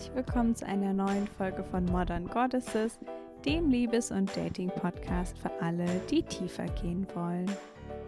[0.00, 2.98] Herzlich willkommen zu einer neuen Folge von Modern Goddesses,
[3.44, 7.44] dem Liebes- und Dating-Podcast für alle, die tiefer gehen wollen.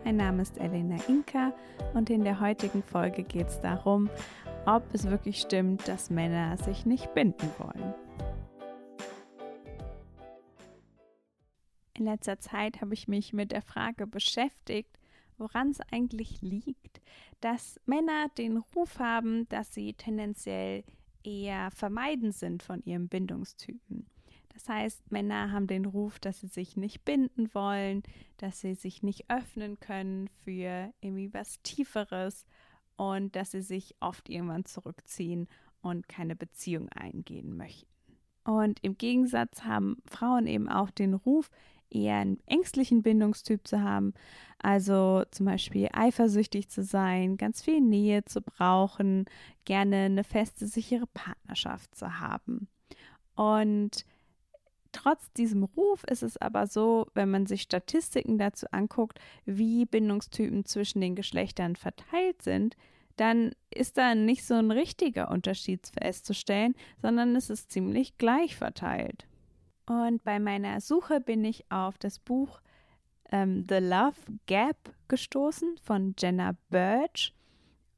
[0.02, 1.52] Mein Name ist Elena Inka
[1.92, 4.08] und in der heutigen Folge geht es darum,
[4.64, 7.92] ob es wirklich stimmt, dass Männer sich nicht binden wollen.
[11.92, 14.98] In letzter Zeit habe ich mich mit der Frage beschäftigt,
[15.36, 17.02] woran es eigentlich liegt,
[17.42, 20.84] dass Männer den Ruf haben, dass sie tendenziell
[21.24, 24.06] eher vermeidend sind von ihrem Bindungstypen.
[24.52, 28.02] Das heißt, Männer haben den Ruf, dass sie sich nicht binden wollen,
[28.36, 32.44] dass sie sich nicht öffnen können für irgendwie was Tieferes
[32.96, 35.48] und dass sie sich oft irgendwann zurückziehen
[35.80, 37.88] und keine Beziehung eingehen möchten.
[38.44, 41.50] Und im Gegensatz haben Frauen eben auch den Ruf,
[41.94, 44.14] eher einen ängstlichen Bindungstyp zu haben,
[44.58, 49.26] also zum Beispiel eifersüchtig zu sein, ganz viel Nähe zu brauchen,
[49.64, 52.68] gerne eine feste, sichere Partnerschaft zu haben.
[53.34, 54.04] Und
[54.92, 60.64] trotz diesem Ruf ist es aber so, wenn man sich Statistiken dazu anguckt, wie Bindungstypen
[60.64, 62.76] zwischen den Geschlechtern verteilt sind,
[63.16, 69.26] dann ist da nicht so ein richtiger Unterschied festzustellen, sondern es ist ziemlich gleich verteilt.
[69.92, 72.62] Und bei meiner Suche bin ich auf das Buch
[73.30, 77.34] ähm, The Love Gap gestoßen von Jenna Birch.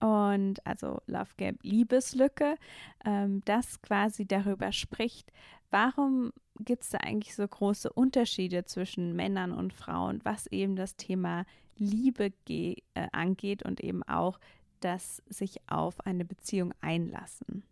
[0.00, 2.56] Und also Love Gap Liebeslücke,
[3.04, 5.30] ähm, das quasi darüber spricht,
[5.70, 10.96] warum gibt es da eigentlich so große Unterschiede zwischen Männern und Frauen, was eben das
[10.96, 11.44] Thema
[11.76, 12.76] Liebe äh,
[13.12, 14.40] angeht und eben auch
[14.80, 17.62] das sich auf eine Beziehung einlassen.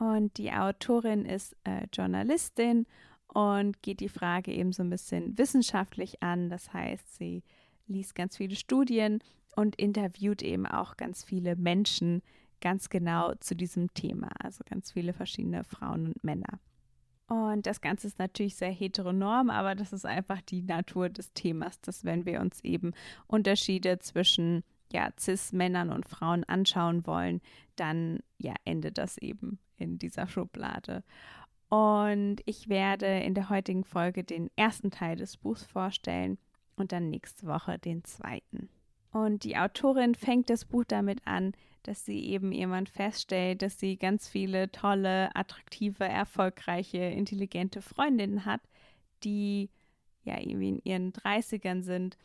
[0.00, 2.86] Und die Autorin ist äh, Journalistin
[3.28, 6.50] und geht die Frage eben so ein bisschen wissenschaftlich an.
[6.50, 7.42] Das heißt, sie
[7.86, 9.20] liest ganz viele Studien
[9.56, 12.22] und interviewt eben auch ganz viele Menschen
[12.60, 16.58] ganz genau zu diesem Thema, also ganz viele verschiedene Frauen und Männer.
[17.28, 21.80] Und das Ganze ist natürlich sehr heteronorm, aber das ist einfach die Natur des Themas,
[21.80, 22.92] dass wenn wir uns eben
[23.26, 27.42] Unterschiede zwischen ja, Cis-Männern und Frauen anschauen wollen,
[27.76, 31.04] dann ja, endet das eben in dieser Schublade.
[31.68, 36.38] Und ich werde in der heutigen Folge den ersten Teil des Buchs vorstellen
[36.76, 38.68] und dann nächste Woche den zweiten.
[39.12, 41.52] Und die Autorin fängt das Buch damit an,
[41.82, 48.60] dass sie eben jemand feststellt, dass sie ganz viele tolle, attraktive, erfolgreiche, intelligente Freundinnen hat,
[49.24, 49.70] die
[50.24, 52.18] ja irgendwie in ihren 30ern sind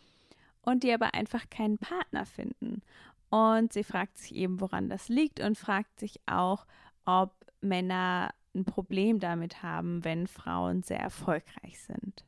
[0.62, 2.81] und die aber einfach keinen Partner finden.
[3.30, 6.66] Und sie fragt sich eben, woran das liegt und fragt sich auch,
[7.06, 12.24] ob Männer ein Problem damit haben, wenn Frauen sehr erfolgreich sind.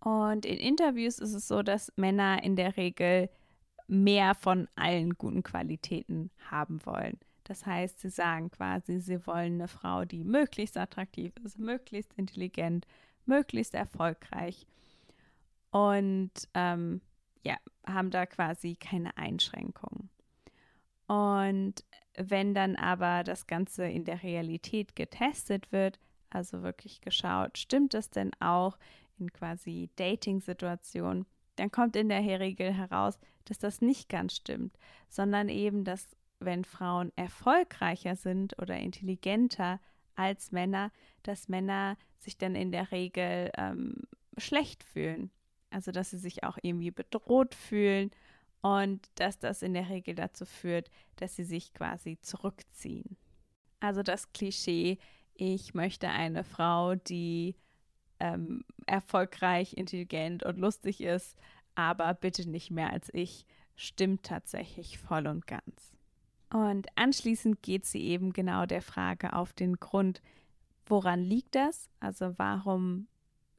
[0.00, 3.28] Und in Interviews ist es so, dass Männer in der Regel
[3.88, 7.18] mehr von allen guten Qualitäten haben wollen.
[7.44, 12.86] Das heißt, sie sagen quasi, sie wollen eine Frau, die möglichst attraktiv ist, möglichst intelligent,
[13.24, 14.66] möglichst erfolgreich
[15.70, 17.00] und ähm,
[17.44, 17.56] ja,
[17.86, 20.10] haben da quasi keine Einschränkungen.
[21.06, 21.84] Und
[22.16, 25.98] wenn dann aber das Ganze in der Realität getestet wird,
[26.30, 28.78] also wirklich geschaut, stimmt es denn auch
[29.18, 34.76] in quasi Dating-Situationen, dann kommt in der Regel heraus, dass das nicht ganz stimmt,
[35.08, 39.80] sondern eben, dass wenn Frauen erfolgreicher sind oder intelligenter
[40.14, 40.90] als Männer,
[41.22, 44.02] dass Männer sich dann in der Regel ähm,
[44.36, 45.30] schlecht fühlen.
[45.70, 48.10] Also dass sie sich auch irgendwie bedroht fühlen
[48.62, 53.16] und dass das in der Regel dazu führt, dass sie sich quasi zurückziehen.
[53.80, 54.98] Also das Klischee,
[55.34, 57.56] ich möchte eine Frau, die
[58.18, 61.36] ähm, erfolgreich, intelligent und lustig ist,
[61.74, 63.44] aber bitte nicht mehr als ich,
[63.76, 65.92] stimmt tatsächlich voll und ganz.
[66.50, 70.22] Und anschließend geht sie eben genau der Frage auf den Grund,
[70.86, 71.90] woran liegt das?
[72.00, 73.08] Also warum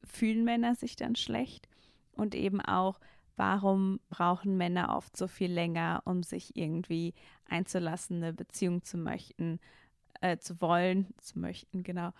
[0.03, 1.67] fühlen Männer sich dann schlecht?
[2.13, 2.99] Und eben auch,
[3.37, 7.13] warum brauchen Männer oft so viel länger, um sich irgendwie
[7.47, 9.59] einzulassen, eine Beziehung zu möchten,
[10.21, 12.11] äh, zu wollen, zu möchten, genau.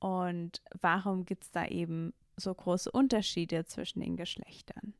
[0.00, 4.94] Und warum gibt es da eben so große Unterschiede zwischen den Geschlechtern?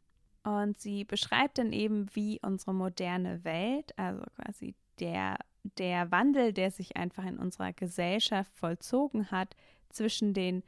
[0.44, 5.38] Und sie beschreibt dann eben, wie unsere moderne Welt, also quasi der,
[5.78, 9.56] der Wandel, der sich einfach in unserer Gesellschaft vollzogen hat
[9.88, 10.62] zwischen den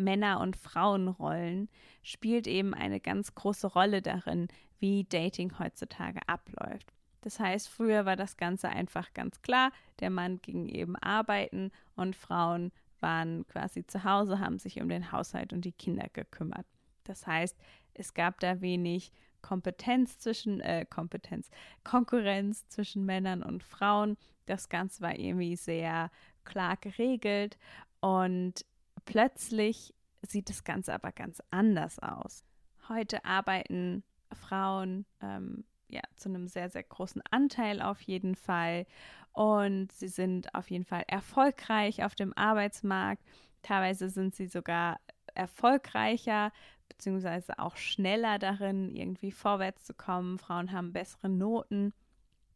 [0.00, 1.68] Männer- und Frauenrollen
[2.02, 4.48] spielt eben eine ganz große Rolle darin,
[4.78, 6.92] wie Dating heutzutage abläuft.
[7.20, 12.16] Das heißt, früher war das Ganze einfach ganz klar, der Mann ging eben arbeiten und
[12.16, 16.66] Frauen waren quasi zu Hause, haben sich um den Haushalt und die Kinder gekümmert.
[17.04, 17.56] Das heißt,
[17.94, 19.12] es gab da wenig
[19.42, 21.50] Kompetenz zwischen, äh, Kompetenz,
[21.82, 24.16] Konkurrenz zwischen Männern und Frauen.
[24.46, 26.10] Das Ganze war irgendwie sehr
[26.44, 27.58] klar geregelt
[28.00, 28.64] Und
[29.10, 29.92] plötzlich
[30.22, 32.44] sieht das Ganze aber ganz anders aus.
[32.88, 38.86] Heute arbeiten Frauen ähm, ja zu einem sehr, sehr großen Anteil auf jeden Fall.
[39.32, 43.24] Und sie sind auf jeden Fall erfolgreich auf dem Arbeitsmarkt.
[43.62, 45.00] Teilweise sind sie sogar
[45.34, 46.52] erfolgreicher
[46.88, 50.38] beziehungsweise auch schneller darin, irgendwie vorwärts zu kommen.
[50.38, 51.92] Frauen haben bessere Noten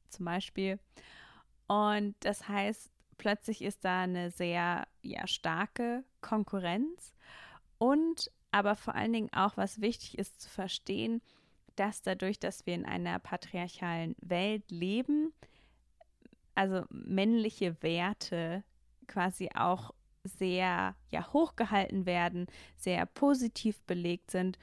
[0.08, 0.78] zum Beispiel.
[1.66, 7.12] Und das heißt, plötzlich ist da eine sehr ja, starke Konkurrenz.
[7.78, 11.20] Und aber vor allen Dingen auch, was wichtig ist zu verstehen,
[11.76, 15.32] dass dadurch, dass wir in einer patriarchalen Welt leben,
[16.54, 18.62] also männliche Werte
[19.06, 19.92] quasi auch
[20.22, 24.58] sehr ja hochgehalten werden, sehr positiv belegt sind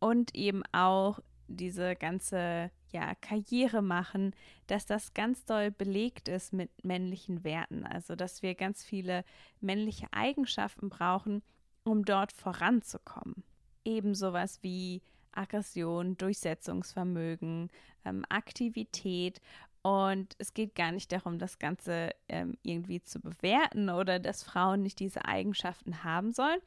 [0.00, 4.34] und eben auch diese ganze ja Karriere machen,
[4.66, 9.24] dass das ganz doll belegt ist mit männlichen Werten, also dass wir ganz viele
[9.60, 11.42] männliche Eigenschaften brauchen,
[11.84, 13.44] um dort voranzukommen.
[13.84, 15.02] Eben sowas wie
[15.32, 17.70] Aggression, Durchsetzungsvermögen,
[18.04, 19.40] ähm, Aktivität.
[19.82, 24.82] Und es geht gar nicht darum, das Ganze ähm, irgendwie zu bewerten oder dass Frauen
[24.82, 26.60] nicht diese Eigenschaften haben sollen,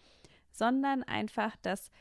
[0.52, 1.92] sondern einfach, dass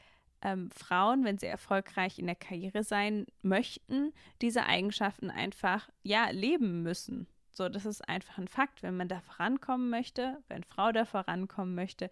[0.43, 6.82] ähm, Frauen, wenn sie erfolgreich in der Karriere sein möchten, diese Eigenschaften einfach ja leben
[6.82, 7.26] müssen.
[7.50, 8.82] So, das ist einfach ein Fakt.
[8.82, 12.11] Wenn man da vorankommen möchte, wenn Frau da vorankommen möchte,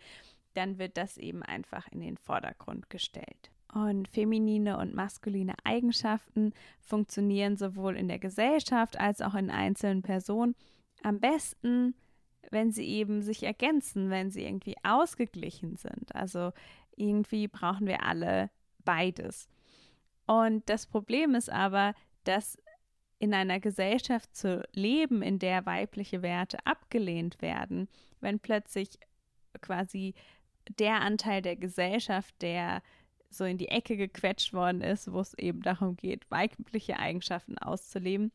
[0.55, 3.51] dann wird das eben einfach in den Vordergrund gestellt.
[3.73, 10.55] Und feminine und maskuline Eigenschaften funktionieren sowohl in der Gesellschaft als auch in einzelnen Personen
[11.03, 11.95] am besten,
[12.51, 16.15] wenn sie eben sich ergänzen, wenn sie irgendwie ausgeglichen sind.
[16.15, 16.53] Also
[16.97, 18.51] irgendwie brauchen wir alle
[18.85, 19.49] beides.
[20.27, 21.95] Und das Problem ist aber,
[22.25, 22.59] dass
[23.19, 27.89] in einer Gesellschaft zu leben, in der weibliche Werte abgelehnt werden,
[28.21, 28.91] wenn plötzlich
[29.63, 30.15] quasi
[30.79, 32.83] der Anteil der Gesellschaft, der
[33.31, 38.33] so in die Ecke gequetscht worden ist, wo es eben darum geht, weibliche Eigenschaften auszuleben,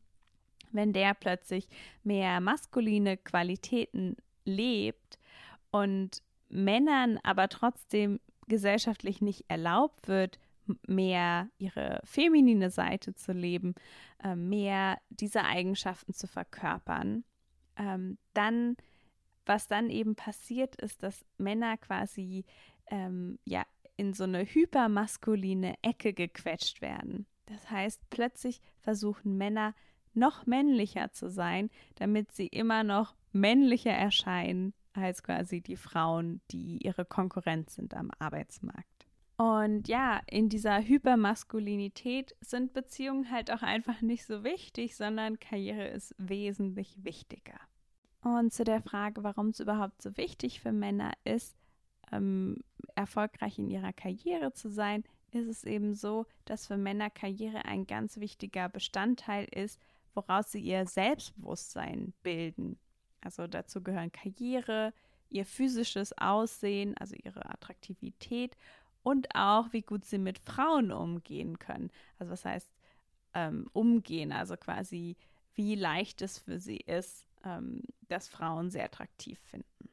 [0.72, 1.68] wenn der plötzlich
[2.04, 4.16] mehr maskuline Qualitäten
[4.46, 5.19] lebt
[5.72, 10.39] und Männern aber trotzdem gesellschaftlich nicht erlaubt wird,
[10.88, 13.75] mehr ihre feminine Seite zu leben,
[14.23, 17.23] äh, mehr diese Eigenschaften zu verkörpern,
[17.77, 18.77] ähm, dann,
[19.45, 22.45] was dann eben passiert ist, dass Männer quasi
[22.88, 23.63] ähm, ja
[23.97, 27.25] in so eine hypermaskuline Ecke gequetscht werden.
[27.45, 29.75] Das heißt, plötzlich versuchen Männer
[30.13, 36.77] noch männlicher zu sein, damit sie immer noch männlicher erscheinen als quasi die Frauen, die
[36.83, 39.07] ihre Konkurrenz sind am Arbeitsmarkt.
[39.38, 45.88] Und ja, in dieser Hypermaskulinität sind Beziehungen halt auch einfach nicht so wichtig, sondern Karriere
[45.88, 47.59] ist wesentlich wichtiger.
[48.21, 51.57] Und zu der Frage, warum es überhaupt so wichtig für Männer ist,
[52.11, 52.57] ähm,
[52.93, 57.88] erfolgreich in ihrer Karriere zu sein, ist es eben so, dass für Männer Karriere ein
[57.88, 59.79] ganz wichtiger Bestandteil ist,
[60.13, 62.77] woraus sie ihr Selbstbewusstsein bilden.
[63.21, 64.94] Also dazu gehören Karriere,
[65.29, 68.57] ihr physisches Aussehen, also ihre Attraktivität
[69.03, 71.89] und auch, wie gut sie mit Frauen umgehen können.
[72.19, 72.69] Also was heißt
[73.34, 75.15] ähm, umgehen, also quasi,
[75.55, 79.89] wie leicht es für sie ist, ähm, dass Frauen sehr attraktiv finden.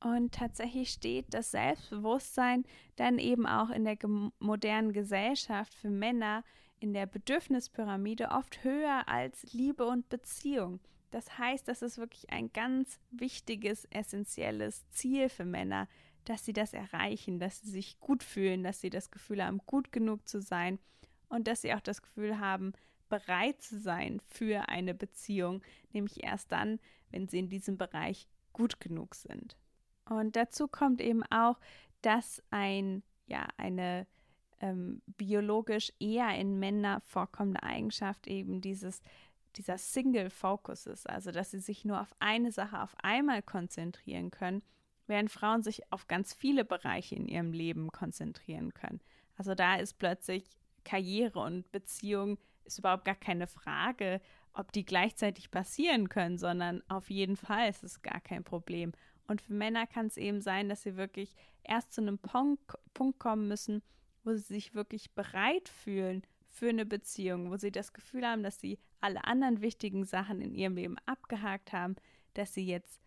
[0.00, 2.64] Und tatsächlich steht das Selbstbewusstsein
[2.96, 3.96] dann eben auch in der
[4.38, 6.44] modernen Gesellschaft für Männer
[6.78, 10.80] in der Bedürfnispyramide oft höher als Liebe und Beziehung.
[11.10, 15.88] Das heißt, das ist wirklich ein ganz wichtiges, essentielles Ziel für Männer,
[16.24, 19.92] dass sie das erreichen, dass sie sich gut fühlen, dass sie das Gefühl haben, gut
[19.92, 20.78] genug zu sein
[21.28, 22.72] und dass sie auch das Gefühl haben,
[23.08, 28.80] bereit zu sein für eine Beziehung, nämlich erst dann, wenn sie in diesem Bereich gut
[28.80, 29.56] genug sind.
[30.08, 31.58] Und dazu kommt eben auch,
[32.02, 34.06] dass ein, ja, eine
[34.60, 39.02] ähm, biologisch eher in Männern vorkommende Eigenschaft eben dieses
[39.56, 44.30] dieser Single Focus ist, also dass sie sich nur auf eine Sache auf einmal konzentrieren
[44.30, 44.62] können,
[45.06, 49.00] während Frauen sich auf ganz viele Bereiche in ihrem Leben konzentrieren können.
[49.36, 50.44] Also da ist plötzlich
[50.84, 54.20] Karriere und Beziehung ist überhaupt gar keine Frage,
[54.52, 58.92] ob die gleichzeitig passieren können, sondern auf jeden Fall ist es gar kein Problem.
[59.26, 63.48] Und für Männer kann es eben sein, dass sie wirklich erst zu einem Punkt kommen
[63.48, 63.82] müssen,
[64.24, 66.22] wo sie sich wirklich bereit fühlen
[66.56, 70.54] für eine Beziehung, wo sie das Gefühl haben, dass sie alle anderen wichtigen Sachen in
[70.54, 71.96] ihrem Leben abgehakt haben,
[72.34, 73.00] dass sie jetzt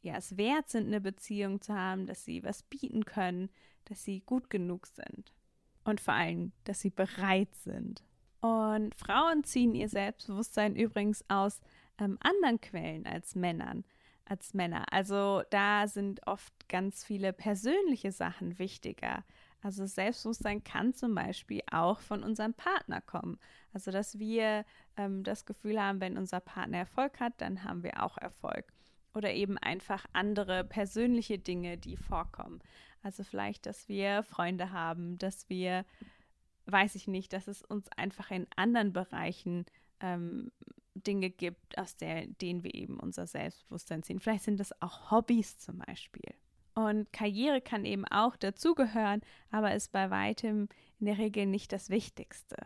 [0.00, 3.50] ja es wert sind, eine Beziehung zu haben, dass sie was bieten können,
[3.84, 5.32] dass sie gut genug sind
[5.84, 8.02] und vor allem, dass sie bereit sind.
[8.40, 11.60] Und Frauen ziehen ihr Selbstbewusstsein übrigens aus
[11.98, 13.84] ähm, anderen Quellen als Männern.
[14.24, 14.84] als Männer.
[14.90, 19.24] Also da sind oft ganz viele persönliche Sachen wichtiger.
[19.66, 23.36] Also Selbstbewusstsein kann zum Beispiel auch von unserem Partner kommen.
[23.72, 24.64] Also dass wir
[24.96, 28.72] ähm, das Gefühl haben, wenn unser Partner Erfolg hat, dann haben wir auch Erfolg.
[29.12, 32.60] Oder eben einfach andere persönliche Dinge, die vorkommen.
[33.02, 35.84] Also vielleicht, dass wir Freunde haben, dass wir,
[36.66, 39.66] weiß ich nicht, dass es uns einfach in anderen Bereichen
[39.98, 40.52] ähm,
[40.94, 44.20] Dinge gibt, aus der, denen wir eben unser Selbstbewusstsein ziehen.
[44.20, 46.36] Vielleicht sind das auch Hobbys zum Beispiel.
[46.76, 50.68] Und Karriere kann eben auch dazugehören, aber ist bei weitem
[51.00, 52.56] in der Regel nicht das Wichtigste.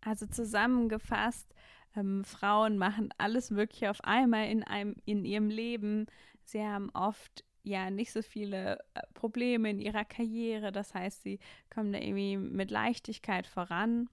[0.00, 1.54] Also zusammengefasst,
[1.94, 6.06] ähm, Frauen machen alles Mögliche auf einmal in, einem, in ihrem Leben.
[6.42, 10.72] Sie haben oft ja nicht so viele äh, Probleme in ihrer Karriere.
[10.72, 11.38] Das heißt, sie
[11.72, 14.08] kommen da irgendwie mit Leichtigkeit voran.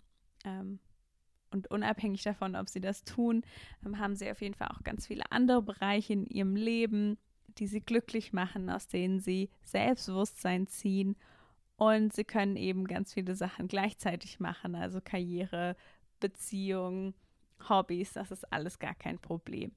[0.45, 0.77] Ähm,
[1.49, 3.41] und unabhängig davon, ob sie das tun,
[3.83, 7.17] ähm, haben sie auf jeden Fall auch ganz viele andere Bereiche in ihrem Leben,
[7.57, 11.15] die sie glücklich machen, aus denen sie Selbstbewusstsein ziehen
[11.79, 15.77] und sie können eben ganz viele Sachen gleichzeitig machen, also Karriere,
[16.19, 17.13] Beziehungen,
[17.69, 19.71] Hobbys, das ist alles gar kein Problem.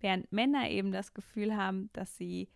[0.00, 2.50] Während Männer eben das Gefühl haben, dass sie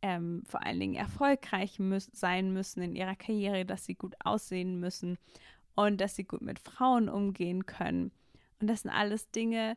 [0.00, 4.80] ähm, vor allen Dingen erfolgreich müß sein müssen in ihrer Karriere, dass sie gut aussehen
[4.80, 5.18] müssen
[5.74, 8.12] und dass sie gut mit Frauen umgehen können.
[8.60, 9.76] Und das sind alles Dinge,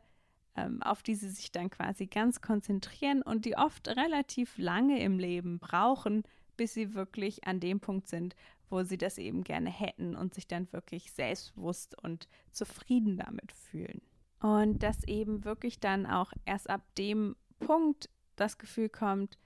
[0.80, 5.58] auf die sie sich dann quasi ganz konzentrieren und die oft relativ lange im Leben
[5.58, 6.24] brauchen,
[6.56, 8.36] bis sie wirklich an dem Punkt sind,
[8.68, 14.02] wo sie das eben gerne hätten und sich dann wirklich selbstbewusst und zufrieden damit fühlen.
[14.40, 19.38] Und dass eben wirklich dann auch erst ab dem Punkt das Gefühl kommt,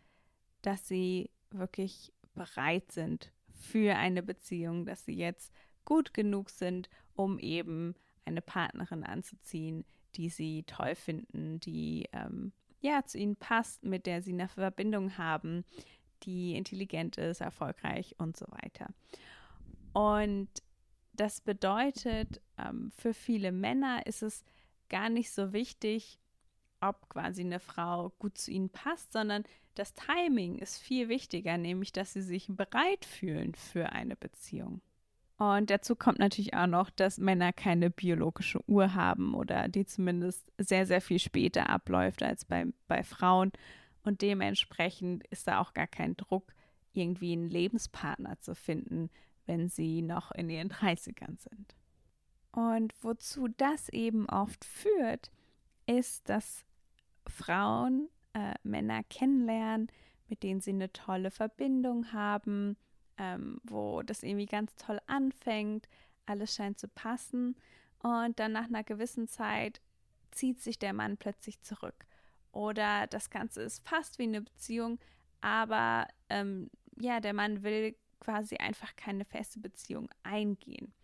[0.63, 5.53] dass sie wirklich bereit sind für eine Beziehung, dass sie jetzt
[5.85, 7.95] gut genug sind, um eben
[8.25, 9.85] eine Partnerin anzuziehen,
[10.17, 15.19] die sie toll finden, die ähm, ja zu ihnen passt, mit der sie eine Verbindung
[15.19, 15.65] haben,
[16.23, 18.89] die intelligent ist, erfolgreich und so weiter.
[19.93, 20.49] Und
[21.13, 24.45] das bedeutet, ähm, für viele Männer ist es
[24.89, 26.19] gar nicht so wichtig,
[26.81, 29.45] ob quasi eine Frau gut zu ihnen passt, sondern
[29.75, 34.81] das Timing ist viel wichtiger, nämlich dass sie sich bereit fühlen für eine Beziehung.
[35.39, 40.51] Und dazu kommt natürlich auch noch, dass Männer keine biologische Uhr haben oder die zumindest
[40.57, 43.53] sehr, sehr viel später abläuft als bei, bei Frauen.
[44.03, 46.55] Und dementsprechend ist da auch gar kein Druck,
[46.93, 49.11] irgendwie einen Lebenspartner zu finden,
[49.45, 51.77] wenn sie noch in ihren 30ern sind.
[52.53, 55.31] Und wozu das eben oft führt,
[55.87, 56.65] ist, dass
[57.27, 59.89] Frauen äh, Männer kennenlernen,
[60.29, 62.77] mit denen sie eine tolle Verbindung haben,
[63.19, 65.89] ähm, wo das irgendwie ganz toll anfängt,
[66.27, 67.57] alles scheint zu passen
[68.03, 69.81] und dann nach einer gewissen Zeit
[70.31, 72.07] zieht sich der Mann plötzlich zurück
[72.57, 74.99] oder das Ganze ist fast wie eine Beziehung,
[75.43, 80.95] aber ähm, ja, der Mann will quasi einfach keine feste Beziehung eingehen.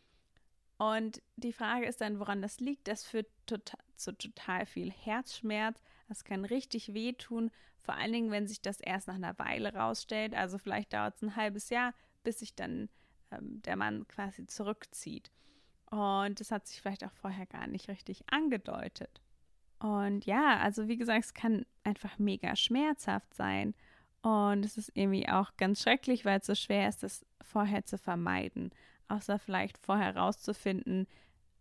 [0.78, 2.88] Und die Frage ist dann, woran das liegt.
[2.88, 5.78] Das führt total, zu total viel Herzschmerz.
[6.12, 7.50] Das kann richtig wehtun,
[7.80, 10.34] vor allen Dingen, wenn sich das erst nach einer Weile rausstellt.
[10.34, 12.90] Also vielleicht dauert es ein halbes Jahr, bis sich dann
[13.30, 15.30] ähm, der Mann quasi zurückzieht.
[15.90, 19.22] Und das hat sich vielleicht auch vorher gar nicht richtig angedeutet.
[19.78, 23.74] Und ja, also wie gesagt, es kann einfach mega schmerzhaft sein.
[24.20, 27.96] Und es ist irgendwie auch ganz schrecklich, weil es so schwer ist, das vorher zu
[27.96, 28.70] vermeiden.
[29.08, 31.06] Außer vielleicht vorher rauszufinden,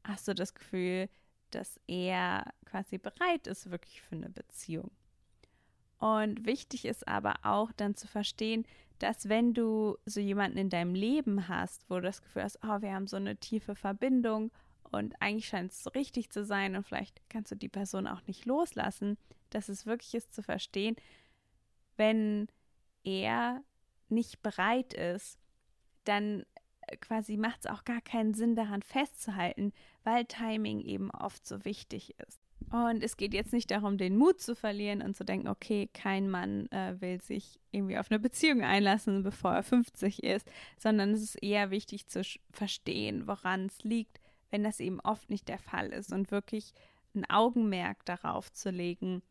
[0.04, 1.08] hast du das Gefühl,
[1.52, 4.92] dass er quasi bereit ist, wirklich für eine Beziehung.
[6.00, 8.66] Und wichtig ist aber auch dann zu verstehen,
[8.98, 12.82] dass wenn du so jemanden in deinem Leben hast, wo du das Gefühl hast, oh,
[12.82, 14.52] wir haben so eine tiefe Verbindung
[14.92, 18.22] und eigentlich scheint es so richtig zu sein und vielleicht kannst du die Person auch
[18.28, 19.18] nicht loslassen,
[19.50, 20.96] dass es wirklich ist zu verstehen,
[21.98, 22.48] wenn
[23.04, 23.64] er
[24.10, 25.40] nicht bereit ist,
[26.04, 26.46] dann
[27.00, 32.16] quasi macht es auch gar keinen Sinn daran festzuhalten, weil Timing eben oft so wichtig
[32.28, 32.40] ist.
[32.70, 36.30] Und es geht jetzt nicht darum, den Mut zu verlieren und zu denken, okay, kein
[36.30, 41.22] Mann äh, will sich irgendwie auf eine Beziehung einlassen, bevor er 50 ist, sondern es
[41.22, 42.22] ist eher wichtig zu
[42.52, 44.22] verstehen, woran es liegt,
[44.52, 46.74] wenn das eben oft nicht der Fall ist und wirklich
[47.14, 49.22] ein Augenmerk darauf zu legen,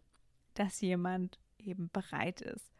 [0.54, 2.72] dass jemand eben bereit ist.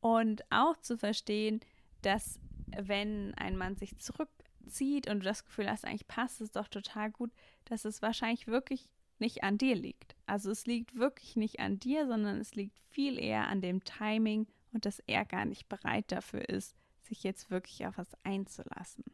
[0.00, 1.60] Und auch zu verstehen,
[2.02, 2.38] dass
[2.76, 7.10] wenn ein Mann sich zurückzieht und du das Gefühl hast, eigentlich passt es doch total
[7.10, 7.30] gut,
[7.64, 10.16] dass es wahrscheinlich wirklich nicht an dir liegt.
[10.26, 14.46] Also es liegt wirklich nicht an dir, sondern es liegt viel eher an dem Timing
[14.72, 19.04] und dass er gar nicht bereit dafür ist, sich jetzt wirklich auf was einzulassen.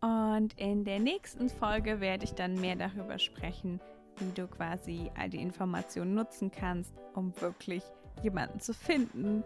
[0.00, 3.80] Und in der nächsten Folge werde ich dann mehr darüber sprechen,
[4.18, 7.82] wie du quasi all die Informationen nutzen kannst, um wirklich
[8.22, 9.42] jemanden zu finden,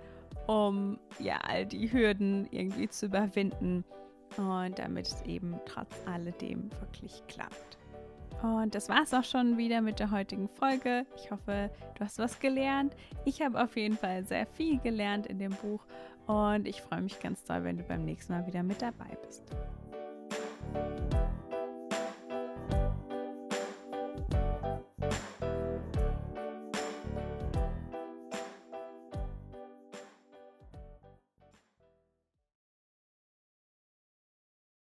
[0.46, 3.84] um ja all die Hürden irgendwie zu überwinden
[4.36, 7.78] und damit es eben trotz alledem wirklich klappt.
[8.42, 11.06] Und das war es auch schon wieder mit der heutigen Folge.
[11.16, 12.94] Ich hoffe, du hast was gelernt.
[13.24, 15.84] Ich habe auf jeden Fall sehr viel gelernt in dem Buch
[16.26, 19.42] und ich freue mich ganz doll, wenn du beim nächsten Mal wieder mit dabei bist.